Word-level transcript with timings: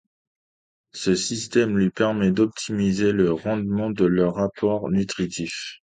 Ce 0.93 1.13
système 1.13 1.77
leur 1.77 1.91
permet 1.91 2.31
d'optimiser 2.31 3.11
le 3.11 3.33
rendement 3.33 3.91
de 3.91 4.05
leurs 4.05 4.39
apports 4.39 4.89
nutritifs. 4.89 5.79